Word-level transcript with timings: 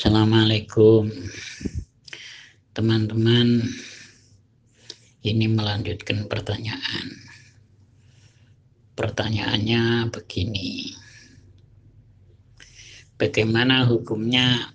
Assalamualaikum. 0.00 1.12
Teman-teman 2.72 3.68
ini 5.20 5.44
melanjutkan 5.44 6.24
pertanyaan. 6.24 7.20
Pertanyaannya 8.96 10.08
begini. 10.08 10.96
Bagaimana 13.20 13.84
hukumnya 13.92 14.72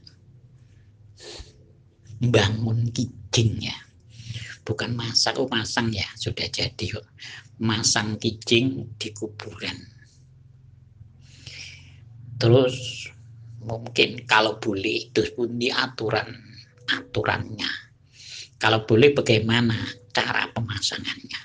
bangun 2.22 2.94
kijing 2.94 3.66
ya? 3.66 3.78
Bukan 4.62 4.94
masak 4.94 5.42
oh 5.42 5.50
masang 5.50 5.90
ya. 5.90 6.06
Sudah 6.22 6.46
jadi 6.54 7.02
kok 7.02 7.10
masang 7.58 8.22
kijing 8.22 8.94
di 9.02 9.10
kuburan. 9.10 9.90
Terus 12.38 13.10
mungkin 13.66 14.24
kalau 14.30 14.62
boleh 14.62 15.10
itu 15.10 15.26
pun 15.34 15.58
aturan 15.58 16.30
aturannya. 16.86 17.72
Kalau 18.62 18.86
boleh 18.86 19.12
bagaimana 19.12 19.76
cara 20.14 20.48
pemasangannya? 20.54 21.42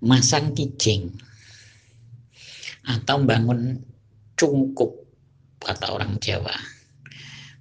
Masang 0.00 0.56
kijing 0.56 1.12
atau 2.88 3.20
bangun 3.20 3.84
cungkup 4.34 4.96
kata 5.60 5.92
orang 5.92 6.16
Jawa. 6.18 6.56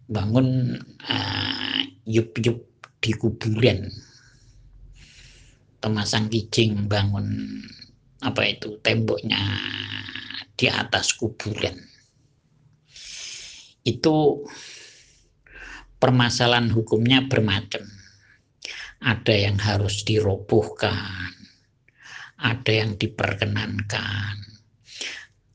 Bangun 0.10 0.80
uh, 1.04 1.80
yup-yup 2.08 2.64
di 3.04 3.12
kuburan. 3.14 3.92
Pemasang 5.80 6.32
kijing 6.32 6.88
bangun 6.88 7.28
apa 8.20 8.44
itu 8.52 8.76
temboknya 8.84 9.40
di 10.60 10.68
atas 10.68 11.16
kuburan. 11.16 11.80
Itu 13.88 14.44
permasalahan 15.96 16.68
hukumnya 16.76 17.24
bermacam. 17.32 17.88
Ada 19.00 19.32
yang 19.32 19.56
harus 19.56 20.04
dirobohkan 20.04 21.40
ada 22.40 22.72
yang 22.72 22.96
diperkenankan 22.96 24.36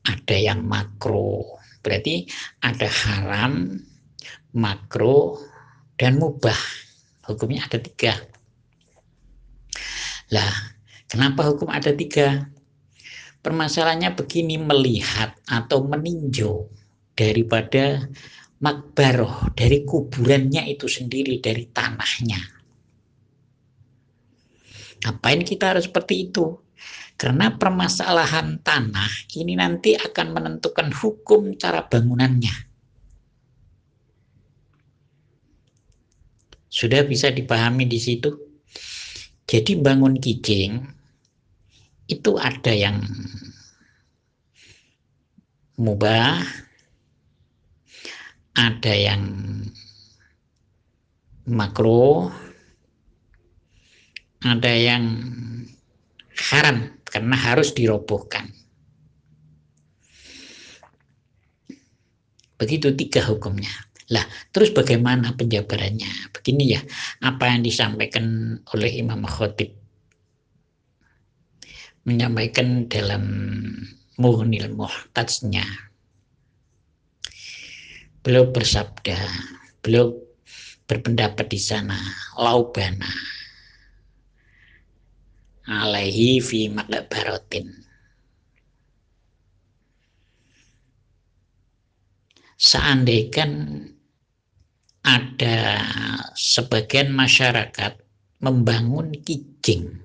ada 0.05 0.37
yang 0.37 0.61
makro. 0.61 1.57
Berarti 1.81 2.29
ada 2.61 2.85
haram 2.85 3.73
makro 4.53 5.41
dan 5.97 6.21
mubah. 6.21 6.57
Hukumnya 7.25 7.65
ada 7.65 7.81
tiga. 7.81 8.13
Lah 10.29 10.53
kenapa 11.09 11.45
hukum 11.49 11.69
ada 11.73 11.89
tiga 11.93 12.45
Permasalahannya 13.45 14.17
begini 14.17 14.57
melihat 14.57 15.37
atau 15.45 15.85
meninjau 15.85 16.65
daripada 17.13 18.09
makbaroh 18.57 19.53
dari 19.53 19.85
kuburannya 19.85 20.65
itu 20.65 20.89
sendiri 20.89 21.37
dari 21.37 21.69
tanahnya. 21.69 22.41
Ngapain 25.05 25.45
kita 25.45 25.77
harus 25.77 25.85
seperti 25.85 26.25
itu? 26.25 26.57
Karena 27.13 27.53
permasalahan 27.53 28.65
tanah 28.65 29.37
ini 29.37 29.53
nanti 29.53 29.93
akan 29.93 30.27
menentukan 30.33 30.89
hukum 30.89 31.53
cara 31.61 31.85
bangunannya. 31.85 32.55
Sudah 36.65 37.05
bisa 37.05 37.29
dipahami 37.29 37.85
di 37.85 38.01
situ? 38.01 38.33
Jadi 39.45 39.77
bangun 39.77 40.17
kijing 40.17 41.04
itu 42.05 42.37
ada 42.37 42.69
yang 42.69 43.01
mubah, 45.75 46.39
ada 48.55 48.93
yang 48.93 49.23
makro, 51.45 52.31
ada 54.45 54.71
yang 54.71 55.03
haram 56.49 56.95
karena 57.05 57.35
harus 57.35 57.73
dirobohkan. 57.73 58.49
Begitu 62.55 62.95
tiga 62.95 63.19
hukumnya. 63.27 63.71
Lah, 64.13 64.23
terus 64.53 64.69
bagaimana 64.69 65.33
penjabarannya? 65.33 66.29
Begini 66.31 66.77
ya, 66.77 66.81
apa 67.25 67.51
yang 67.51 67.65
disampaikan 67.65 68.57
oleh 68.71 69.01
Imam 69.01 69.25
Khotib 69.25 69.84
menyampaikan 72.05 72.85
dalam 72.85 73.25
Mughnil 74.21 74.71
Muhtajnya. 74.77 75.65
Beliau 78.21 78.49
bersabda, 78.49 79.17
beliau 79.81 80.17
berpendapat 80.85 81.49
di 81.49 81.57
sana, 81.61 81.97
laubana 82.37 83.09
alaihi 85.65 86.37
fi 86.41 86.69
makbaratin. 86.69 87.73
Seandainya 92.55 93.45
ada 95.05 95.57
sebagian 96.33 97.13
masyarakat 97.13 97.99
membangun 98.41 99.13
kijing 99.21 100.04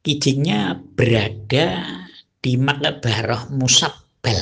kijingnya 0.00 0.80
berada 0.96 1.84
di 2.40 2.56
Makbaroh 2.56 3.52
Musabbal. 3.52 4.40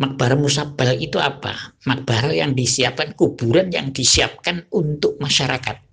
Makbaroh 0.00 0.40
Musabbal 0.40 0.96
itu 0.96 1.20
apa? 1.20 1.76
Makbaroh 1.84 2.32
yang 2.32 2.56
disiapkan, 2.56 3.12
kuburan 3.12 3.68
yang 3.68 3.92
disiapkan 3.92 4.64
untuk 4.72 5.20
masyarakat. 5.20 5.84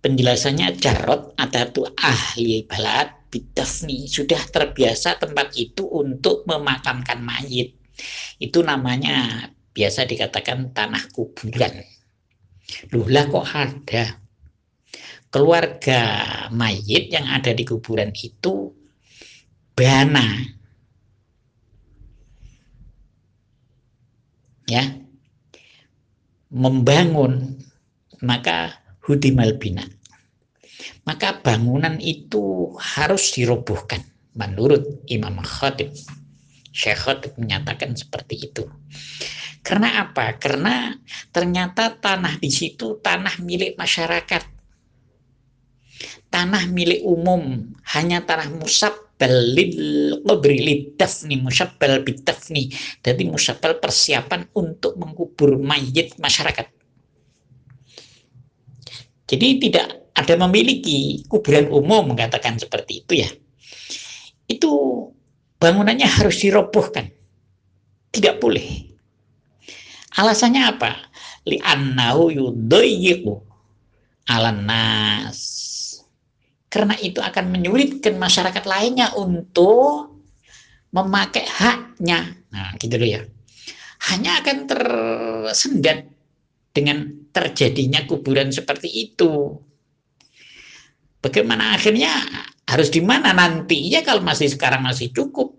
Penjelasannya 0.00 0.80
jarot 0.80 1.36
atau 1.38 1.84
ahli 1.94 2.64
balad 2.66 3.30
bidafni 3.30 4.08
sudah 4.10 4.40
terbiasa 4.50 5.20
tempat 5.20 5.54
itu 5.54 5.86
untuk 5.86 6.42
memakamkan 6.48 7.20
mayit. 7.22 7.76
Itu 8.40 8.64
namanya 8.64 9.46
biasa 9.76 10.08
dikatakan 10.08 10.72
tanah 10.72 11.04
kuburan 11.12 11.84
Loh 12.92 13.06
lah 13.06 13.24
kok 13.28 13.46
ada? 13.50 14.04
Keluarga 15.30 16.00
mayit 16.50 17.14
yang 17.14 17.26
ada 17.30 17.54
di 17.54 17.62
kuburan 17.62 18.10
itu 18.10 18.74
bana. 19.78 20.26
Ya. 24.66 24.98
Membangun 26.50 27.62
maka 28.26 28.74
hudimal 29.06 29.54
bina. 29.54 29.86
Maka 31.06 31.38
bangunan 31.38 32.02
itu 32.02 32.74
harus 32.78 33.30
dirobohkan. 33.38 34.02
Menurut 34.34 35.06
Imam 35.10 35.42
Khatib 35.42 35.90
Syekh 36.70 37.02
Khatib 37.02 37.32
menyatakan 37.34 37.98
seperti 37.98 38.46
itu 38.46 38.62
karena 39.60 40.08
apa? 40.08 40.40
Karena 40.40 40.96
ternyata 41.28 41.92
tanah 41.92 42.40
di 42.40 42.48
situ 42.48 42.96
tanah 43.04 43.44
milik 43.44 43.76
masyarakat. 43.76 44.42
Tanah 46.30 46.64
milik 46.70 47.04
umum, 47.04 47.74
hanya 47.92 48.24
tanah 48.24 48.48
musabbal 48.56 49.34
lil 49.52 49.74
lidafni 50.24 51.36
musabbal 51.36 52.00
bidafni. 52.00 52.72
Jadi 53.04 53.22
musabbal 53.28 53.82
persiapan 53.82 54.48
untuk 54.56 54.96
mengubur 54.96 55.60
mayit 55.60 56.16
masyarakat. 56.16 56.70
Jadi 59.28 59.48
tidak 59.60 59.86
ada 60.16 60.34
memiliki 60.40 61.22
kuburan 61.28 61.68
umum 61.68 62.14
mengatakan 62.14 62.56
seperti 62.56 63.04
itu 63.04 63.20
ya. 63.20 63.30
Itu 64.48 64.70
bangunannya 65.60 66.08
harus 66.08 66.40
dirobohkan. 66.40 67.12
Tidak 68.10 68.42
boleh 68.42 68.89
Alasannya 70.18 70.62
apa? 70.66 70.90
Li'annahu 71.46 72.34
yudayyiqu 72.34 73.34
alan 74.30 74.66
nas. 74.66 75.38
Karena 76.70 76.94
itu 77.02 77.18
akan 77.18 77.50
menyulitkan 77.50 78.14
masyarakat 78.14 78.64
lainnya 78.66 79.10
untuk 79.18 80.22
memakai 80.94 81.46
haknya. 81.46 82.38
Nah, 82.50 82.74
gitu 82.78 82.94
loh 82.98 83.08
ya. 83.10 83.22
Hanya 84.10 84.38
akan 84.42 84.56
tersendat 84.70 86.06
dengan 86.70 87.26
terjadinya 87.34 88.06
kuburan 88.06 88.54
seperti 88.54 89.10
itu. 89.10 89.58
Bagaimana 91.20 91.76
akhirnya 91.76 92.10
harus 92.64 92.88
di 92.88 93.02
mana 93.02 93.34
nantinya 93.34 94.00
kalau 94.06 94.22
masih 94.22 94.48
sekarang 94.50 94.80
masih 94.80 95.10
cukup. 95.10 95.52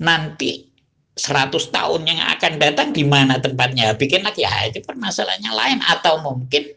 Nanti 0.00 0.69
100 1.16 1.52
tahun 1.74 2.00
yang 2.06 2.20
akan 2.38 2.52
datang 2.56 2.88
di 2.94 3.02
mana 3.04 3.42
tempatnya 3.42 3.92
bikin 3.98 4.22
lagi 4.22 4.46
ya 4.46 4.70
itu 4.70 4.80
permasalahannya 4.80 5.52
lain 5.52 5.78
atau 5.84 6.22
mungkin 6.22 6.70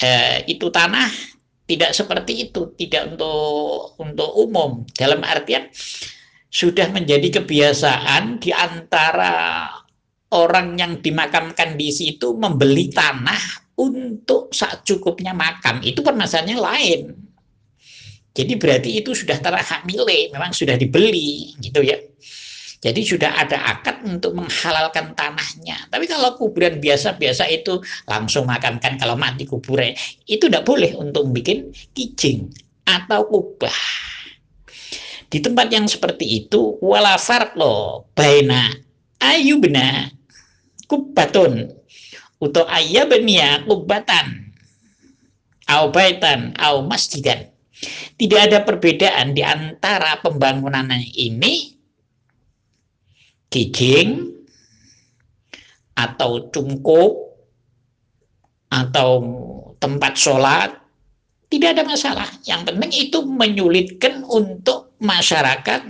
eh, 0.00 0.44
itu 0.48 0.66
tanah 0.72 1.36
tidak 1.66 1.92
seperti 1.92 2.48
itu, 2.48 2.72
tidak 2.78 3.14
untuk 3.14 3.98
untuk 3.98 4.30
umum. 4.38 4.86
Dalam 4.94 5.20
artian 5.26 5.66
sudah 6.46 6.88
menjadi 6.94 7.42
kebiasaan 7.42 8.38
di 8.38 8.54
antara 8.54 9.66
orang 10.30 10.78
yang 10.78 10.92
dimakamkan 11.02 11.74
di 11.74 11.90
situ 11.90 12.38
membeli 12.38 12.88
tanah 12.94 13.74
untuk 13.76 14.54
saat 14.54 14.86
cukupnya 14.86 15.34
makam. 15.34 15.82
Itu 15.82 16.06
permasalahannya 16.06 16.56
lain. 16.56 17.02
Jadi 18.36 18.52
berarti 18.60 18.90
itu 19.00 19.16
sudah 19.16 19.40
terhak 19.40 19.82
milik, 19.88 20.30
memang 20.30 20.52
sudah 20.54 20.78
dibeli 20.78 21.56
gitu 21.58 21.82
ya. 21.82 21.98
Jadi 22.86 23.02
sudah 23.02 23.34
ada 23.34 23.58
akad 23.66 24.06
untuk 24.06 24.38
menghalalkan 24.38 25.10
tanahnya. 25.18 25.90
Tapi 25.90 26.06
kalau 26.06 26.38
kuburan 26.38 26.78
biasa-biasa 26.78 27.50
itu 27.50 27.82
langsung 28.06 28.46
makamkan 28.46 28.94
kalau 28.94 29.18
mati 29.18 29.42
kuburan 29.42 29.90
itu 30.30 30.46
tidak 30.46 30.62
boleh 30.62 30.94
untuk 30.94 31.26
bikin 31.34 31.74
kijing 31.98 32.46
atau 32.86 33.26
kubah. 33.26 33.74
Di 35.26 35.42
tempat 35.42 35.66
yang 35.74 35.90
seperti 35.90 36.46
itu 36.46 36.78
wala 36.78 37.18
farqo 37.18 38.06
baina 38.14 38.70
ayubna 39.18 40.06
kubbatun 40.86 41.66
atau 42.38 42.64
ayabniya 42.70 43.66
kubatan 43.66 44.54
au 45.66 45.90
baitan 45.90 46.54
au 46.62 46.86
masjidan. 46.86 47.50
Tidak 48.14 48.40
ada 48.46 48.62
perbedaan 48.62 49.34
di 49.34 49.42
antara 49.42 50.22
pembangunan 50.22 50.86
ini 51.18 51.75
kijing 53.48 54.32
atau 55.96 56.52
cungkup 56.52 57.12
atau 58.68 59.10
tempat 59.80 60.12
sholat 60.18 60.70
tidak 61.46 61.78
ada 61.78 61.82
masalah. 61.86 62.28
Yang 62.42 62.74
penting 62.74 62.92
itu 62.92 63.18
menyulitkan 63.22 64.26
untuk 64.26 64.98
masyarakat 64.98 65.86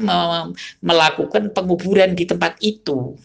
melakukan 0.84 1.50
penguburan 1.56 2.12
di 2.12 2.28
tempat 2.28 2.60
itu. 2.60 3.16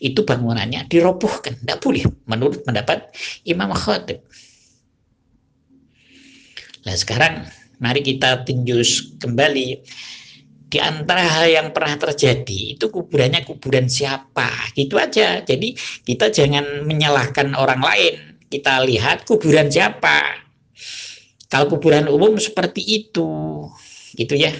Itu 0.00 0.24
bangunannya 0.24 0.88
dirobohkan, 0.88 1.60
tidak 1.60 1.84
boleh 1.84 2.08
menurut 2.24 2.64
pendapat 2.64 3.12
Imam 3.44 3.68
Khatib. 3.76 4.24
Nah 6.88 6.96
sekarang 6.96 7.44
mari 7.76 8.00
kita 8.00 8.48
tinjau 8.48 8.80
kembali 9.20 9.84
di 10.68 10.76
antara 10.76 11.24
hal 11.24 11.48
yang 11.48 11.68
pernah 11.72 11.96
terjadi 11.96 12.76
itu 12.76 12.92
kuburannya 12.92 13.40
kuburan 13.48 13.88
siapa? 13.88 14.72
Gitu 14.76 15.00
aja. 15.00 15.40
Jadi 15.40 15.72
kita 16.04 16.28
jangan 16.28 16.84
menyalahkan 16.84 17.56
orang 17.56 17.80
lain. 17.80 18.16
Kita 18.52 18.84
lihat 18.84 19.24
kuburan 19.24 19.72
siapa. 19.72 20.44
Kalau 21.48 21.72
kuburan 21.72 22.12
umum 22.12 22.36
seperti 22.36 22.84
itu 22.84 23.64
gitu 24.12 24.36
ya. 24.36 24.52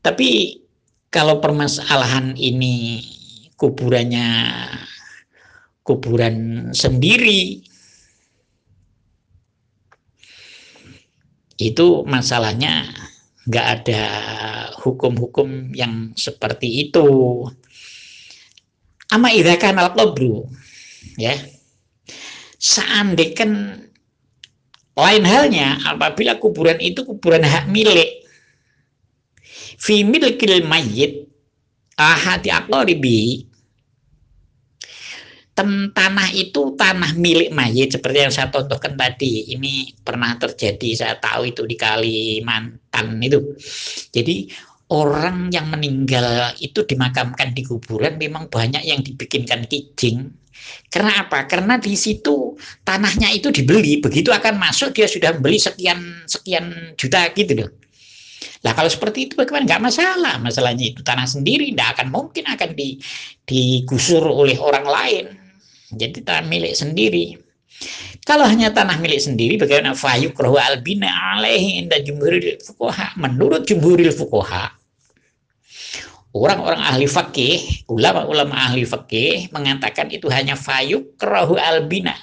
Tapi 0.00 0.60
kalau 1.12 1.40
permasalahan 1.44 2.32
ini 2.40 3.04
kuburannya 3.60 4.56
kuburan 5.84 6.68
sendiri 6.72 7.60
itu 11.60 11.86
masalahnya 12.08 12.88
nggak 13.44 13.66
ada 13.80 14.02
hukum-hukum 14.80 15.76
yang 15.76 16.12
seperti 16.16 16.88
itu. 16.88 17.06
Ama 19.12 19.30
idakan 19.32 19.80
al 19.80 19.90
qabru 19.92 20.48
ya. 21.20 21.36
Seandainya 22.56 23.84
lain 24.94 25.24
halnya 25.26 25.76
apabila 25.84 26.38
kuburan 26.38 26.78
itu 26.78 27.02
kuburan 27.04 27.42
hak 27.42 27.66
milik 27.68 28.24
fi 29.76 30.06
milkil 30.06 30.62
mayyit 30.64 31.26
ahadi 31.98 32.48
aqaribi 32.48 33.50
tanah 35.54 36.34
itu 36.34 36.74
tanah 36.74 37.14
milik 37.14 37.54
mayit 37.54 37.94
seperti 37.94 38.26
yang 38.26 38.34
saya 38.34 38.50
contohkan 38.50 38.98
tadi 38.98 39.54
ini 39.54 39.94
pernah 40.02 40.34
terjadi 40.34 40.88
saya 40.98 41.14
tahu 41.22 41.54
itu 41.54 41.62
di 41.62 41.78
Kalimantan 41.78 43.22
itu 43.22 43.54
jadi 44.10 44.50
orang 44.90 45.54
yang 45.54 45.70
meninggal 45.70 46.58
itu 46.58 46.82
dimakamkan 46.82 47.54
di 47.54 47.62
kuburan 47.62 48.18
memang 48.18 48.50
banyak 48.50 48.82
yang 48.82 49.00
dibikinkan 49.00 49.70
kijing 49.70 50.34
karena 50.88 51.26
apa? 51.26 51.44
Karena 51.50 51.76
di 51.76 51.92
situ 51.98 52.54
tanahnya 52.86 53.28
itu 53.34 53.50
dibeli, 53.50 53.98
begitu 54.00 54.30
akan 54.30 54.56
masuk 54.56 54.94
dia 54.94 55.10
sudah 55.10 55.34
membeli 55.36 55.58
sekian 55.58 56.24
sekian 56.24 56.94
juta 56.94 57.26
gitu 57.34 57.52
loh. 57.58 57.70
Nah 58.64 58.72
kalau 58.72 58.88
seperti 58.88 59.28
itu 59.28 59.34
bagaimana? 59.36 59.68
Nggak 59.68 59.82
masalah. 59.82 60.34
Masalahnya 60.40 60.94
itu 60.94 61.04
tanah 61.04 61.28
sendiri, 61.28 61.68
tidak 61.74 62.00
akan 62.00 62.08
mungkin 62.08 62.44
akan 62.48 62.70
di, 62.72 62.96
digusur 63.44 64.24
oleh 64.24 64.56
orang 64.56 64.86
lain. 64.88 65.24
Jadi 65.94 66.18
tanah 66.22 66.46
milik 66.46 66.74
sendiri. 66.74 67.38
Kalau 68.24 68.48
hanya 68.48 68.72
tanah 68.72 68.96
milik 69.02 69.20
sendiri, 69.20 69.60
bagaimana 69.60 69.92
rohu 70.32 70.56
albina 70.56 71.10
alaihi 71.36 71.84
inda 71.84 72.00
jumhuril 72.00 72.56
fukoha? 72.62 73.12
Menurut 73.20 73.68
jumhuril 73.68 74.14
fukoha, 74.14 74.72
orang-orang 76.32 76.80
ahli 76.80 77.04
fakih, 77.04 77.84
ulama-ulama 77.86 78.56
ahli 78.70 78.88
fakih 78.88 79.52
mengatakan 79.52 80.08
itu 80.08 80.32
hanya 80.32 80.56
rohu 81.20 81.60
albina, 81.60 82.16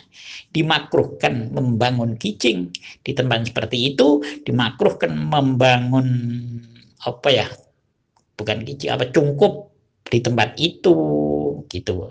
dimakruhkan 0.50 1.54
membangun 1.54 2.18
kicing 2.18 2.74
di 3.06 3.12
tempat 3.14 3.48
seperti 3.48 3.94
itu, 3.94 4.26
dimakruhkan 4.42 5.14
membangun 5.14 6.08
apa 7.06 7.30
ya? 7.30 7.48
Bukan 8.36 8.66
kicing, 8.66 8.90
apa 8.90 9.06
cungkup 9.14 9.70
di 10.10 10.18
tempat 10.18 10.58
itu 10.58 10.98
gitu. 11.70 12.10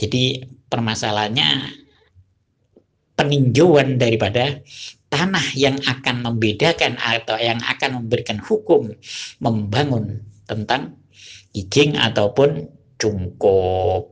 Jadi 0.00 0.40
permasalahannya 0.72 1.76
peninjauan 3.20 4.00
daripada 4.00 4.64
tanah 5.12 5.52
yang 5.52 5.76
akan 5.84 6.24
membedakan 6.24 6.96
atau 6.96 7.36
yang 7.36 7.60
akan 7.60 8.00
memberikan 8.00 8.40
hukum 8.40 8.88
membangun 9.44 10.24
tentang 10.48 10.96
izin 11.52 12.00
ataupun 12.00 12.64
cungkup. 12.96 14.08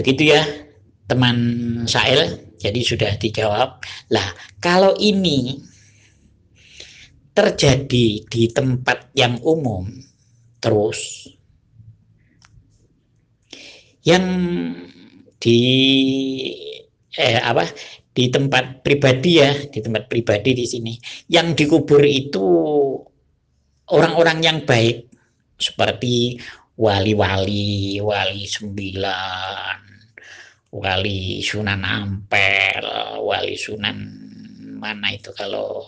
Begitu 0.00 0.32
ya 0.32 0.42
teman 1.04 1.36
Sail, 1.84 2.40
jadi 2.56 2.80
sudah 2.80 3.12
dijawab. 3.20 3.84
Lah, 4.08 4.28
kalau 4.64 4.96
ini 4.96 5.60
terjadi 7.36 8.24
di 8.24 8.42
tempat 8.48 9.10
yang 9.12 9.42
umum 9.42 9.90
terus 10.62 11.28
yang 14.04 14.24
di 15.40 15.60
eh, 17.16 17.40
apa 17.40 17.68
di 18.14 18.30
tempat 18.30 18.84
pribadi 18.86 19.42
ya 19.42 19.52
di 19.68 19.78
tempat 19.82 20.06
pribadi 20.06 20.54
di 20.54 20.66
sini. 20.68 20.94
Yang 21.28 21.64
dikubur 21.64 22.02
itu 22.04 22.46
orang-orang 23.90 24.38
yang 24.44 24.58
baik 24.64 25.08
seperti 25.58 26.40
wali-wali 26.74 28.02
wali 28.02 28.44
sembilan 28.44 29.78
wali 30.74 31.38
sunan 31.38 31.80
ampel 31.86 32.82
wali 33.22 33.54
sunan 33.54 33.98
mana 34.82 35.14
itu 35.14 35.30
kalau 35.30 35.86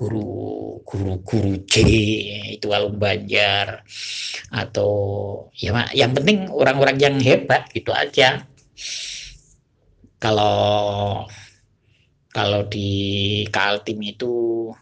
guru 0.00 0.80
guru 0.80 1.20
guru 1.20 1.52
J 1.68 1.84
itu 2.56 2.72
Walum 2.72 2.96
Banjar 2.96 3.84
atau 4.48 4.92
ya 5.52 5.76
yang 5.92 6.16
penting 6.16 6.48
orang-orang 6.48 6.96
yang 6.96 7.16
hebat 7.20 7.68
gitu 7.76 7.92
aja. 7.92 8.48
Kalau 10.16 11.28
kalau 12.32 12.64
di 12.64 13.44
Kaltim 13.52 14.00
itu 14.00 14.72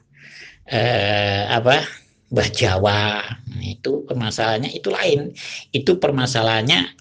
eh, 0.71 1.51
apa 1.51 1.83
Mbah 2.31 2.49
Jawa 2.55 3.25
itu 3.59 4.07
permasalahannya 4.07 4.71
itu 4.71 4.89
lain. 4.95 5.35
Itu 5.75 5.99
permasalahannya 5.99 6.95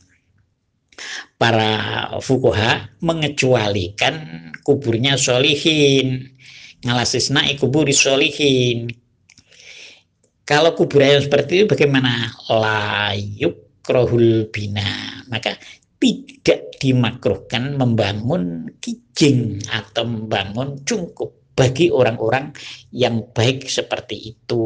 para 1.38 1.74
fukoha 2.18 2.98
mengecualikan 3.06 4.50
kuburnya 4.66 5.22
solihin 5.22 6.37
ngalasisna 6.86 7.48
ikuburi 7.50 7.96
solihin 7.96 8.92
kalau 10.48 10.72
kuburan 10.80 11.20
seperti 11.20 11.60
itu 11.60 11.66
bagaimana? 11.68 12.32
Layuk 12.48 13.84
krohul 13.84 14.48
bina. 14.48 15.20
Maka 15.28 15.60
tidak 16.00 16.80
dimakruhkan 16.80 17.76
membangun 17.76 18.72
kijing 18.80 19.60
atau 19.68 20.08
membangun 20.08 20.80
cungkup 20.88 21.52
bagi 21.52 21.92
orang-orang 21.92 22.56
yang 22.96 23.28
baik 23.36 23.68
seperti 23.68 24.38
itu 24.38 24.64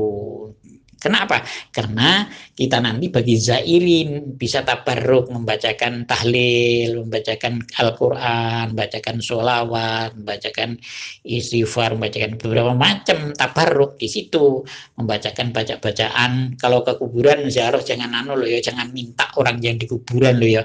Kenapa? 1.01 1.41
Karena 1.73 2.29
kita 2.53 2.77
nanti 2.77 3.09
bagi 3.09 3.33
zairin 3.33 4.37
bisa 4.37 4.61
tabarruk 4.61 5.33
membacakan 5.33 6.05
tahlil, 6.05 7.01
membacakan 7.01 7.57
Al-Quran, 7.81 8.77
membacakan 8.77 9.17
sholawat, 9.17 10.13
membacakan 10.13 10.77
istighfar, 11.25 11.97
membacakan 11.97 12.37
beberapa 12.37 12.77
macam 12.77 13.33
tabarruk 13.33 13.97
di 13.97 14.05
situ, 14.05 14.61
membacakan 15.01 15.49
baca-bacaan. 15.49 16.53
Kalau 16.61 16.85
ke 16.85 16.93
kuburan 17.01 17.49
ziarah 17.49 17.81
jangan 17.81 18.13
anu 18.13 18.37
loh 18.37 18.45
ya, 18.45 18.61
jangan 18.61 18.93
minta 18.93 19.25
orang 19.41 19.57
yang 19.57 19.81
di 19.81 19.89
kuburan 19.89 20.37
loh 20.37 20.61
ya. 20.61 20.63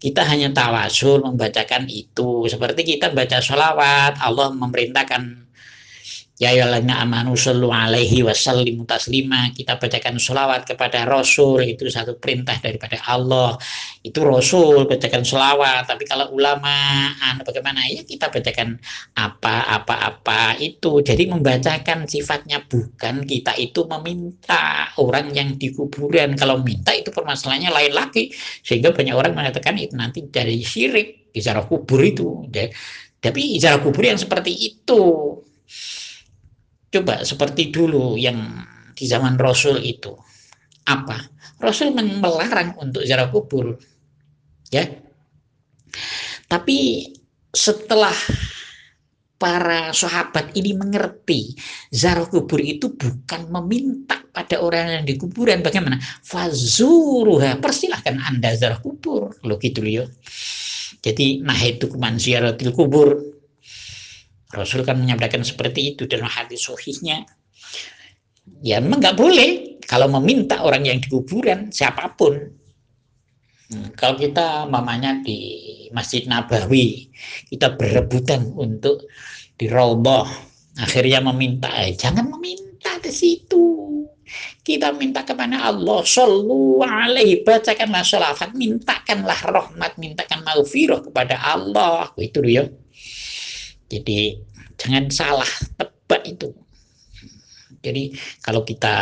Kita 0.00 0.24
hanya 0.24 0.48
tawasul 0.48 1.20
membacakan 1.28 1.92
itu. 1.92 2.48
Seperti 2.48 2.88
kita 2.88 3.12
baca 3.12 3.36
sholawat, 3.44 4.16
Allah 4.16 4.48
memerintahkan 4.48 5.47
Ya 6.38 6.54
ayyuhalladzina 6.54 7.02
amanu 7.02 7.34
sallu 7.34 7.74
alaihi 7.74 8.22
wasallimu 8.22 8.86
taslima. 8.86 9.50
Kita 9.50 9.74
bacakan 9.74 10.22
selawat 10.22 10.70
kepada 10.70 11.02
Rasul 11.02 11.66
itu 11.66 11.90
satu 11.90 12.14
perintah 12.14 12.54
daripada 12.62 12.94
Allah. 13.10 13.58
Itu 14.06 14.22
Rasul 14.22 14.86
bacakan 14.86 15.26
selawat. 15.26 15.90
Tapi 15.90 16.06
kalau 16.06 16.30
ulama 16.30 17.10
anu 17.26 17.42
bagaimana 17.42 17.90
ya 17.90 18.06
kita 18.06 18.30
bacakan 18.30 18.78
apa-apa-apa 19.18 20.62
itu. 20.62 21.02
Jadi 21.02 21.26
membacakan 21.26 22.06
sifatnya 22.06 22.62
bukan 22.70 23.26
kita 23.26 23.58
itu 23.58 23.82
meminta 23.90 24.94
orang 25.02 25.34
yang 25.34 25.58
di 25.58 25.74
kuburan. 25.74 26.38
Kalau 26.38 26.62
minta 26.62 26.94
itu 26.94 27.10
permasalahannya 27.10 27.74
lain 27.74 27.92
lagi. 27.98 28.30
Sehingga 28.62 28.94
banyak 28.94 29.14
orang 29.18 29.34
mengatakan 29.34 29.74
itu 29.74 29.98
nanti 29.98 30.22
dari 30.30 30.62
syirik 30.62 31.34
di 31.34 31.42
kubur 31.42 31.98
itu. 31.98 32.46
Tapi 33.18 33.58
ijarah 33.58 33.82
kubur 33.82 34.06
yang 34.06 34.22
seperti 34.22 34.54
itu 34.54 35.02
Coba 36.88 37.20
seperti 37.22 37.68
dulu 37.68 38.16
yang 38.16 38.64
di 38.96 39.04
zaman 39.04 39.36
Rasul 39.36 39.78
itu. 39.84 40.16
Apa? 40.88 41.20
Rasul 41.60 41.92
melarang 41.92 42.78
untuk 42.80 43.04
ziarah 43.04 43.28
kubur. 43.28 43.76
Ya. 44.72 44.88
Tapi 46.48 47.12
setelah 47.52 48.14
para 49.38 49.94
sahabat 49.94 50.50
ini 50.58 50.74
mengerti 50.74 51.54
ziarah 51.94 52.26
kubur 52.26 52.58
itu 52.58 52.90
bukan 52.90 53.46
meminta 53.54 54.18
pada 54.34 54.58
orang 54.58 55.00
yang 55.00 55.04
di 55.06 55.14
kuburan 55.14 55.62
bagaimana 55.62 56.02
fazuruha 56.26 57.62
persilahkan 57.62 58.18
anda 58.18 58.58
ziarah 58.58 58.82
kubur 58.82 59.30
lo 59.46 59.54
gitu 59.62 59.86
loh 59.86 60.02
ya 60.02 60.04
jadi 61.06 61.46
nah 61.46 61.54
itu 61.54 61.86
kuman 61.86 62.18
ziaratil 62.18 62.74
kubur 62.74 63.37
Rasul 64.48 64.80
kan 64.84 64.96
menyampaikan 64.96 65.44
seperti 65.44 65.92
itu 65.94 66.08
dalam 66.08 66.28
hadis 66.28 66.64
sohihnya. 66.64 67.28
Ya 68.64 68.80
memang 68.80 69.04
nggak 69.04 69.18
boleh 69.20 69.50
kalau 69.84 70.08
meminta 70.20 70.64
orang 70.64 70.88
yang 70.88 70.98
di 71.00 71.08
kuburan 71.12 71.68
siapa 71.68 72.16
pun. 72.16 72.36
Hmm, 73.68 73.92
kalau 73.92 74.16
kita 74.16 74.64
mamanya 74.64 75.20
di 75.20 75.36
Masjid 75.92 76.24
Nabawi, 76.24 77.12
kita 77.52 77.76
berebutan 77.76 78.56
untuk 78.56 79.04
di 79.60 79.68
Raudhah, 79.68 80.24
akhirnya 80.80 81.20
meminta, 81.20 81.68
eh, 81.84 81.92
jangan 81.92 82.32
meminta 82.32 82.96
ke 82.96 83.12
situ. 83.12 83.84
Kita 84.64 84.92
minta 84.96 85.24
kepada 85.24 85.68
Allah, 85.68 86.00
sallu 86.04 86.80
alaihi, 86.80 87.44
bacakanlah 87.44 88.04
sholawat, 88.04 88.56
mintakanlah 88.56 89.40
rahmat, 89.44 89.96
mintakan 90.00 90.44
maghfirah 90.44 91.04
kepada 91.04 91.36
Allah. 91.36 92.12
Itu 92.16 92.40
ya. 92.44 92.68
Jadi 93.88 94.36
jangan 94.76 95.08
salah 95.08 95.50
tebak 95.80 96.22
itu. 96.28 96.52
Jadi 97.78 98.12
kalau 98.42 98.66
kita 98.66 98.96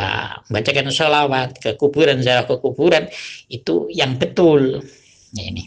bacakan 0.53 0.93
sholawat 0.93 1.59
ke 1.59 1.75
kuburan, 1.81 2.21
ziarah 2.23 2.45
ke 2.45 2.57
kuburan 2.61 3.09
itu 3.51 3.89
yang 3.91 4.21
betul. 4.21 4.85
Ya 5.35 5.45
ini. 5.49 5.67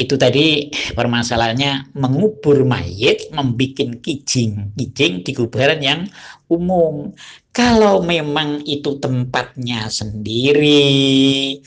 Itu 0.00 0.16
tadi 0.16 0.72
permasalahannya 0.96 1.92
mengubur 2.00 2.64
mayat, 2.64 3.28
membuat 3.36 4.00
kijing, 4.00 4.72
kijing 4.72 5.20
di 5.20 5.32
kuburan 5.36 5.80
yang 5.84 6.00
umum. 6.48 7.12
Kalau 7.52 8.00
memang 8.00 8.64
itu 8.64 8.96
tempatnya 8.96 9.92
sendiri, 9.92 11.60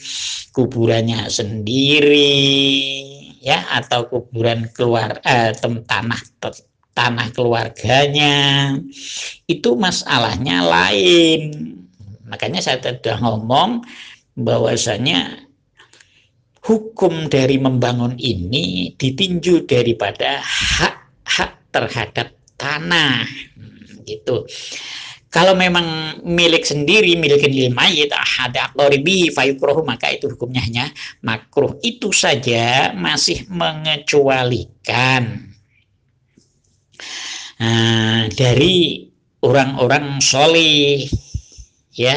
kuburannya 0.50 1.30
sendiri, 1.30 2.42
ya 3.46 3.62
atau 3.70 4.10
kuburan 4.10 4.66
keluar 4.74 5.22
eh, 5.22 5.54
tanah 5.62 6.20
tanah 6.90 7.28
keluarganya. 7.30 8.74
Itu 9.46 9.78
masalahnya 9.78 10.66
lain. 10.66 11.42
Makanya 12.26 12.58
saya 12.58 12.82
sudah 12.82 13.22
ngomong 13.22 13.86
bahwasanya 14.34 15.46
hukum 16.66 17.30
dari 17.30 17.62
membangun 17.62 18.18
ini 18.18 18.90
ditinjau 18.98 19.62
daripada 19.62 20.42
hak-hak 20.42 21.70
terhadap 21.70 22.34
tanah. 22.58 23.22
Gitu 24.02 24.42
kalau 25.36 25.52
memang 25.52 26.16
milik 26.24 26.64
sendiri, 26.64 27.12
milik 27.12 27.44
lil 27.44 27.68
mayit, 27.76 28.08
ada 28.40 28.72
aktoribi 28.72 29.28
fayukrohu, 29.28 29.84
maka 29.84 30.08
itu 30.08 30.32
hukumnya 30.32 30.64
hanya 30.64 30.88
makruh. 31.20 31.76
Itu 31.84 32.08
saja 32.08 32.96
masih 32.96 33.44
mengecualikan 33.52 35.44
nah, 37.60 38.24
dari 38.32 39.12
orang-orang 39.44 40.24
solih. 40.24 41.04
Ya, 41.92 42.16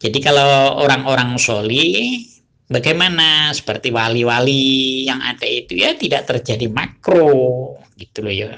jadi 0.00 0.18
kalau 0.24 0.80
orang-orang 0.80 1.36
solih, 1.36 2.24
bagaimana 2.72 3.52
seperti 3.52 3.92
wali-wali 3.92 5.04
yang 5.04 5.20
ada 5.20 5.44
itu 5.44 5.76
ya 5.76 5.92
tidak 6.00 6.24
terjadi 6.32 6.64
makro 6.72 7.76
gitu 8.00 8.24
loh 8.24 8.32
ya. 8.32 8.56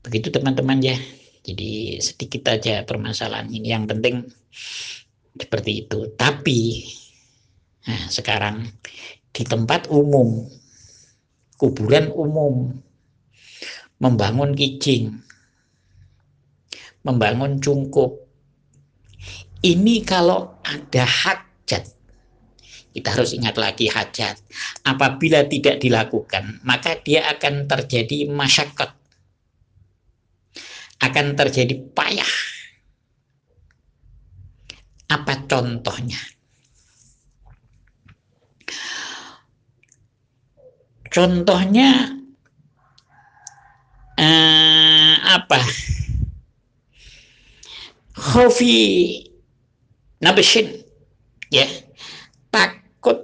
Begitu 0.00 0.32
teman-teman 0.32 0.80
ya. 0.80 0.96
Jadi 1.48 1.96
sedikit 2.04 2.52
aja 2.52 2.84
permasalahan 2.84 3.48
ini. 3.48 3.72
Yang 3.72 3.84
penting 3.96 4.16
seperti 5.32 5.88
itu. 5.88 6.12
Tapi 6.12 6.84
nah, 7.88 8.04
sekarang 8.12 8.68
di 9.32 9.42
tempat 9.48 9.88
umum, 9.88 10.44
kuburan 11.56 12.12
umum, 12.12 12.76
membangun 13.96 14.52
kijing, 14.52 15.16
membangun 17.06 17.56
cungkup. 17.62 18.28
Ini 19.58 20.06
kalau 20.06 20.54
ada 20.62 21.02
hajat, 21.02 21.90
kita 22.94 23.08
harus 23.10 23.34
ingat 23.34 23.58
lagi 23.58 23.90
hajat. 23.90 24.38
Apabila 24.86 25.42
tidak 25.50 25.82
dilakukan, 25.82 26.62
maka 26.62 26.94
dia 27.02 27.26
akan 27.26 27.66
terjadi 27.66 28.30
masyarakat 28.30 28.97
akan 31.08 31.34
terjadi 31.34 31.74
payah. 31.96 32.34
Apa 35.08 35.48
contohnya? 35.48 36.20
Contohnya 41.08 42.12
eh, 44.20 45.14
apa? 45.24 45.58
Khofi 48.12 48.76
nabeshin 50.20 50.84
ya 51.48 51.64
takut 52.52 53.16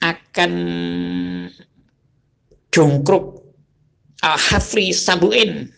akan 0.00 0.52
jungkruk 2.70 3.44
al-hafri 4.22 4.94
sabuin 4.94 5.68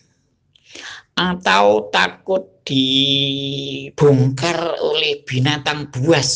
atau 1.16 1.92
takut 1.92 2.48
dibongkar 2.62 4.58
oleh 4.80 5.22
binatang 5.26 5.90
buas. 5.90 6.30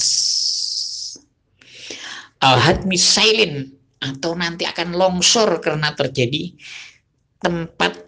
Alhad 2.43 2.85
misailin 2.85 3.73
atau 3.97 4.37
nanti 4.37 4.69
akan 4.69 4.93
longsor 4.93 5.59
karena 5.65 5.97
terjadi 5.97 6.53
tempat 7.41 8.05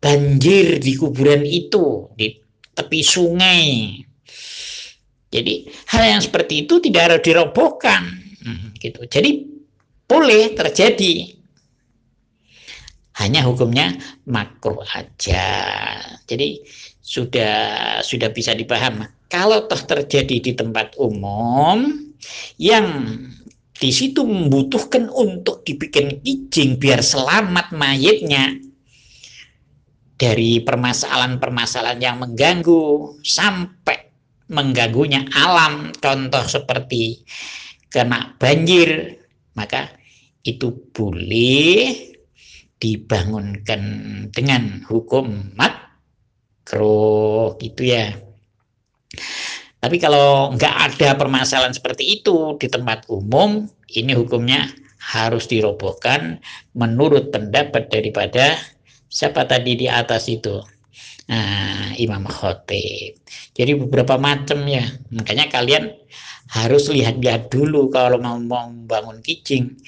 banjir 0.00 0.80
di 0.80 0.96
kuburan 0.96 1.44
itu 1.44 2.08
di 2.16 2.40
tepi 2.72 3.00
sungai. 3.04 4.00
Jadi 5.30 5.54
hal 5.94 6.18
yang 6.18 6.22
seperti 6.24 6.66
itu 6.66 6.82
tidak 6.82 7.02
harus 7.06 7.22
dirobohkan. 7.22 8.02
Hmm, 8.40 8.72
gitu. 8.80 9.04
Jadi 9.06 9.46
boleh 10.08 10.56
terjadi 10.58 11.39
hanya 13.20 13.44
hukumnya 13.44 13.94
makruh 14.24 14.80
aja. 14.96 15.46
Jadi 16.24 16.64
sudah 17.04 18.00
sudah 18.00 18.32
bisa 18.32 18.56
dipaham. 18.56 19.04
Kalau 19.30 19.68
toh 19.70 19.78
terjadi 19.78 20.42
di 20.42 20.52
tempat 20.56 20.98
umum 20.98 21.86
yang 22.58 22.86
di 23.76 23.90
situ 23.94 24.26
membutuhkan 24.26 25.08
untuk 25.12 25.62
dibikin 25.64 26.20
kijing 26.20 26.76
biar 26.76 27.00
selamat 27.00 27.72
mayatnya, 27.72 28.58
dari 30.20 30.60
permasalahan-permasalahan 30.60 32.00
yang 32.04 32.20
mengganggu 32.20 33.16
sampai 33.24 34.12
mengganggunya 34.52 35.24
alam 35.32 35.96
contoh 35.96 36.44
seperti 36.44 37.24
kena 37.88 38.36
banjir 38.36 39.16
maka 39.56 39.88
itu 40.44 40.76
boleh 40.92 42.09
dibangunkan 42.80 43.82
dengan 44.32 44.80
hukum 44.88 45.52
makro 45.54 47.54
gitu 47.60 47.84
ya. 47.84 48.16
Tapi 49.80 49.96
kalau 49.96 50.52
nggak 50.56 50.76
ada 50.92 51.16
permasalahan 51.16 51.72
seperti 51.72 52.20
itu 52.20 52.56
di 52.60 52.68
tempat 52.68 53.08
umum 53.08 53.64
ini 53.96 54.12
hukumnya 54.12 54.68
harus 55.00 55.48
dirobohkan 55.48 56.40
menurut 56.76 57.32
pendapat 57.32 57.88
daripada 57.88 58.60
siapa 59.08 59.48
tadi 59.48 59.76
di 59.76 59.86
atas 59.88 60.28
itu? 60.28 60.60
Nah, 61.30 61.94
Imam 61.96 62.26
Khotib. 62.26 63.22
Jadi 63.56 63.72
beberapa 63.78 64.18
macam 64.18 64.66
ya. 64.66 64.84
Makanya 65.14 65.46
kalian 65.48 65.94
harus 66.50 66.90
lihat-lihat 66.90 67.48
dulu 67.48 67.88
kalau 67.88 68.18
mau 68.18 68.36
membangun 68.36 69.22
kijing 69.22 69.78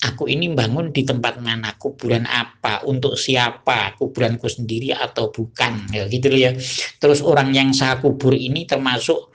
aku 0.00 0.28
ini 0.32 0.48
bangun 0.52 0.92
di 0.92 1.04
tempat 1.04 1.40
mana? 1.44 1.76
Kuburan 1.76 2.24
apa? 2.24 2.84
Untuk 2.88 3.20
siapa? 3.20 3.96
Kuburanku 4.00 4.48
sendiri 4.48 4.96
atau 4.96 5.28
bukan? 5.28 5.92
Ya 5.92 6.08
gitu 6.08 6.32
ya. 6.32 6.56
Terus 6.96 7.20
orang 7.20 7.52
yang 7.52 7.70
saya 7.76 8.00
kubur 8.00 8.32
ini 8.32 8.64
termasuk 8.64 9.30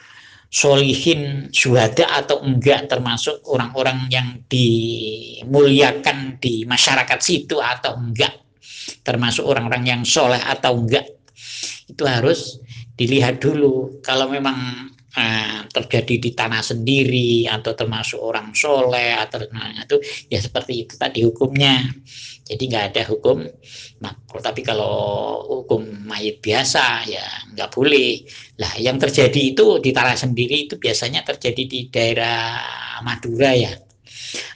solihin 0.50 1.54
syuhada 1.54 2.10
atau 2.10 2.42
enggak? 2.42 2.90
Termasuk 2.90 3.46
orang-orang 3.46 4.10
yang 4.10 4.42
dimuliakan 4.50 6.42
di 6.42 6.66
masyarakat 6.66 7.20
situ 7.22 7.62
atau 7.62 7.98
enggak? 8.02 8.34
Termasuk 9.06 9.46
orang-orang 9.46 9.86
yang 9.86 10.02
soleh 10.02 10.42
atau 10.42 10.82
enggak? 10.82 11.06
Itu 11.86 12.10
harus 12.10 12.58
dilihat 12.98 13.44
dulu. 13.44 14.02
Kalau 14.02 14.32
memang 14.32 14.90
uh, 15.16 15.60
terjadi 15.72 16.16
di 16.20 16.30
tanah 16.36 16.62
sendiri 16.62 17.48
atau 17.48 17.72
termasuk 17.74 18.20
orang 18.20 18.52
soleh 18.52 19.16
atau 19.16 19.44
itu 19.48 19.98
ya 20.30 20.40
seperti 20.44 20.86
itu 20.86 20.94
tadi 21.00 21.24
hukumnya. 21.24 21.88
Jadi 22.46 22.64
nggak 22.70 22.86
ada 22.94 23.04
hukum 23.10 23.42
makruh. 24.04 24.42
Tapi 24.44 24.62
kalau 24.62 24.96
hukum 25.50 25.82
mayit 26.06 26.44
biasa 26.44 27.10
ya 27.10 27.26
nggak 27.56 27.70
boleh. 27.74 28.22
Lah 28.62 28.78
yang 28.78 29.02
terjadi 29.02 29.42
itu 29.56 29.82
di 29.82 29.90
tanah 29.90 30.14
sendiri 30.14 30.70
itu 30.70 30.78
biasanya 30.78 31.26
terjadi 31.26 31.64
di 31.66 31.80
daerah 31.90 32.62
Madura 33.02 33.52
ya 33.56 33.85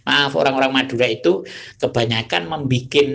Maaf 0.08 0.34
orang-orang 0.36 0.72
Madura 0.72 1.08
itu 1.10 1.44
kebanyakan 1.80 2.48
membuat 2.48 3.08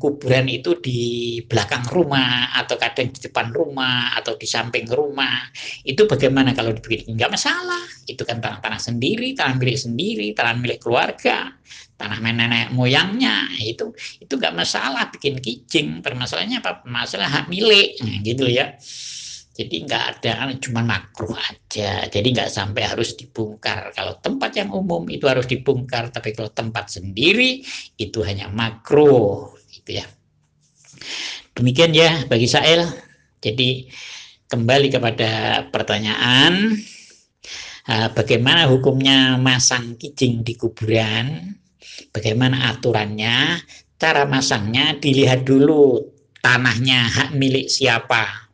kuburan 0.00 0.46
itu 0.48 0.78
di 0.80 1.00
belakang 1.44 1.84
rumah 1.90 2.54
atau 2.56 2.76
kadang 2.80 3.12
di 3.12 3.20
depan 3.20 3.52
rumah 3.52 4.16
atau 4.16 4.34
di 4.36 4.46
samping 4.48 4.88
rumah. 4.88 5.46
Itu 5.84 6.06
bagaimana 6.08 6.56
kalau 6.56 6.72
dibikin? 6.74 7.14
Enggak 7.14 7.34
masalah. 7.34 7.82
Itu 8.06 8.22
kan 8.26 8.42
tanah-tanah 8.42 8.80
sendiri, 8.80 9.36
tanah 9.36 9.56
milik 9.60 9.78
sendiri, 9.78 10.26
tanah 10.34 10.54
milik 10.58 10.82
keluarga, 10.82 11.52
tanah 12.00 12.18
nenek 12.22 12.72
moyangnya. 12.72 13.50
Itu 13.60 13.92
itu 14.22 14.32
enggak 14.34 14.54
masalah 14.56 15.10
bikin 15.12 15.38
kijing. 15.38 16.00
Permasalahannya 16.00 16.58
apa? 16.62 16.72
Masalah 16.88 17.28
hak 17.28 17.46
milik. 17.52 18.00
Nah, 18.02 18.16
gitu 18.24 18.46
ya 18.48 18.74
jadi 19.60 19.76
nggak 19.84 20.04
ada 20.24 20.48
cuma 20.56 20.80
makruh 20.80 21.36
aja. 21.36 22.08
Jadi 22.08 22.32
nggak 22.32 22.48
sampai 22.48 22.88
harus 22.88 23.12
dibongkar. 23.12 23.92
Kalau 23.92 24.16
tempat 24.16 24.56
yang 24.56 24.72
umum 24.72 25.04
itu 25.12 25.28
harus 25.28 25.44
dibongkar 25.44 26.08
tapi 26.08 26.32
kalau 26.32 26.48
tempat 26.48 26.88
sendiri 26.88 27.60
itu 28.00 28.24
hanya 28.24 28.48
makruh 28.48 29.52
gitu 29.68 30.00
ya. 30.00 30.08
Demikian 31.52 31.92
ya 31.92 32.24
bagi 32.24 32.48
Sael 32.48 32.88
jadi 33.44 33.84
kembali 34.48 34.88
kepada 34.88 35.62
pertanyaan 35.68 36.80
bagaimana 38.16 38.64
hukumnya 38.64 39.36
masang 39.36 40.00
kijing 40.00 40.40
di 40.40 40.56
kuburan? 40.56 41.52
Bagaimana 42.16 42.72
aturannya? 42.72 43.60
Cara 44.00 44.24
masangnya 44.24 44.96
dilihat 44.96 45.44
dulu 45.44 46.00
tanahnya 46.40 47.04
hak 47.12 47.36
milik 47.36 47.68
siapa 47.68 48.49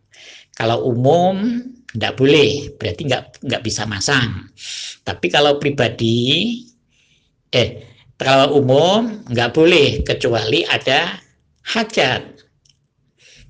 kalau 0.56 0.88
umum 0.88 1.60
tidak 1.92 2.16
boleh, 2.16 2.72
berarti 2.80 3.04
nggak 3.04 3.44
nggak 3.44 3.62
bisa 3.64 3.84
masang. 3.84 4.48
Tapi 5.04 5.26
kalau 5.28 5.60
pribadi, 5.60 6.60
eh 7.52 7.84
kalau 8.16 8.64
umum 8.64 9.20
nggak 9.28 9.52
boleh 9.52 10.00
kecuali 10.00 10.64
ada 10.64 11.20
hajat. 11.76 12.36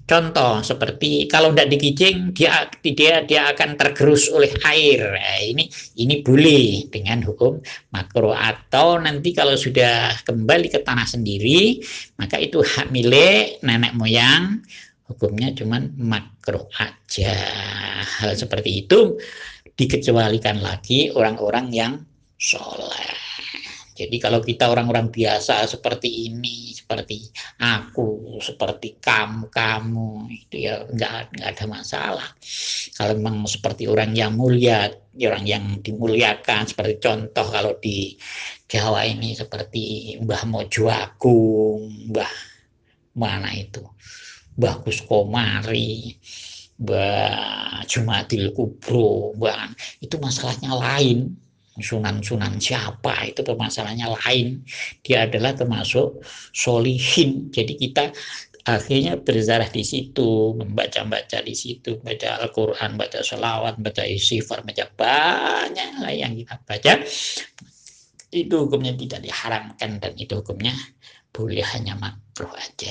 Contoh 0.06 0.62
seperti 0.62 1.26
kalau 1.26 1.50
tidak 1.50 1.74
dikicing 1.74 2.30
dia 2.30 2.70
dia 2.78 3.26
dia 3.26 3.50
akan 3.50 3.74
tergerus 3.74 4.30
oleh 4.30 4.54
air. 4.62 5.02
Nah, 5.02 5.42
ini 5.42 5.66
ini 5.98 6.22
boleh 6.22 6.86
dengan 6.86 7.26
hukum 7.26 7.58
makro 7.90 8.30
atau 8.30 9.02
nanti 9.02 9.34
kalau 9.34 9.58
sudah 9.58 10.14
kembali 10.22 10.70
ke 10.70 10.78
tanah 10.86 11.10
sendiri 11.10 11.82
maka 12.22 12.38
itu 12.38 12.62
hak 12.62 12.94
milik 12.94 13.58
nenek 13.66 13.98
moyang 13.98 14.62
hukumnya 15.06 15.54
cuman 15.54 15.94
makruh 15.98 16.66
aja. 16.78 17.34
Hal 18.20 18.34
seperti 18.34 18.86
itu 18.86 19.18
dikecualikan 19.76 20.62
lagi 20.62 21.12
orang-orang 21.12 21.66
yang 21.72 21.92
soleh 22.36 23.26
jadi 23.96 24.16
kalau 24.20 24.44
kita 24.44 24.68
orang-orang 24.68 25.08
biasa 25.08 25.64
seperti 25.64 26.28
ini 26.28 26.76
seperti 26.76 27.32
aku 27.56 28.36
seperti 28.44 29.00
kamu 29.00 29.48
kamu 29.48 30.28
itu 30.36 30.68
ya 30.68 30.84
nggak 30.84 31.32
nggak 31.32 31.48
ada 31.56 31.64
masalah. 31.64 32.28
Kalau 32.92 33.16
memang 33.16 33.48
seperti 33.48 33.88
orang 33.88 34.12
yang 34.12 34.36
mulia 34.36 34.92
orang 35.24 35.48
yang 35.48 35.64
dimuliakan 35.80 36.68
seperti 36.68 37.00
contoh 37.00 37.48
kalau 37.48 37.80
di 37.80 38.12
Jawa 38.68 39.08
ini 39.08 39.32
seperti 39.32 40.14
Mbah 40.20 40.44
Mojo 40.44 40.92
Agung 40.92 42.12
Mbah 42.12 42.34
mana 43.16 43.48
itu 43.56 43.80
bagus 44.56 45.04
komari 45.04 46.16
Mbak 46.76 47.88
Jumadil 47.88 48.52
Kubro, 48.52 49.32
Mbak 49.36 49.60
itu 50.04 50.16
masalahnya 50.20 50.76
lain. 50.76 51.36
Sunan-sunan 51.76 52.56
siapa 52.56 53.28
itu 53.28 53.44
permasalahannya 53.44 54.08
lain. 54.08 54.64
Dia 55.04 55.28
adalah 55.28 55.52
termasuk 55.52 56.24
solihin. 56.56 57.52
Jadi 57.52 57.76
kita 57.76 58.16
akhirnya 58.64 59.20
berjarah 59.20 59.68
di 59.68 59.84
situ, 59.84 60.56
membaca-baca 60.56 61.44
di 61.44 61.52
situ, 61.52 62.00
baca 62.00 62.40
Al-Quran, 62.40 62.96
baca 62.96 63.20
salawat, 63.20 63.76
baca 63.76 64.02
istighfar, 64.08 64.64
baca 64.64 64.88
banyak 64.88 66.16
yang 66.16 66.32
kita 66.32 66.56
baca. 66.64 66.92
Itu 68.32 68.56
hukumnya 68.64 68.96
tidak 68.96 69.20
diharamkan 69.20 70.00
dan 70.00 70.12
itu 70.16 70.32
hukumnya 70.32 70.72
boleh 71.36 71.60
hanya 71.76 72.00
makruh 72.00 72.48
aja. 72.56 72.88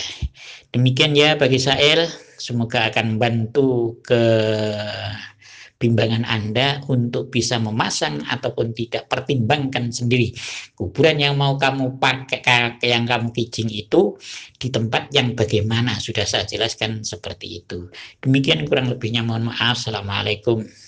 Demikian 0.70 1.18
ya 1.18 1.34
bagi 1.34 1.58
Sael, 1.58 2.06
semoga 2.38 2.94
akan 2.94 3.18
bantu 3.18 3.98
ke 4.06 4.22
bimbangan 5.76 6.24
Anda 6.24 6.80
untuk 6.88 7.34
bisa 7.34 7.60
memasang 7.60 8.24
ataupun 8.24 8.72
tidak 8.72 9.12
pertimbangkan 9.12 9.92
sendiri 9.92 10.32
kuburan 10.72 11.20
yang 11.20 11.36
mau 11.36 11.60
kamu 11.60 12.00
pakai 12.00 12.80
yang 12.88 13.04
kamu 13.04 13.36
kijing 13.36 13.68
itu 13.68 14.16
di 14.56 14.72
tempat 14.72 15.12
yang 15.12 15.36
bagaimana. 15.36 16.00
Sudah 16.00 16.24
saya 16.24 16.48
jelaskan 16.48 17.04
seperti 17.04 17.66
itu. 17.66 17.92
Demikian 18.24 18.64
kurang 18.70 18.88
lebihnya 18.88 19.28
mohon 19.28 19.52
maaf. 19.52 19.76
Assalamualaikum 19.76 20.64